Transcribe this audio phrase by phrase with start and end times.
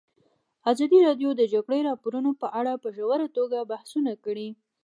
[0.71, 4.49] ازادي راډیو د د جګړې راپورونه په اړه په ژوره توګه بحثونه کړي.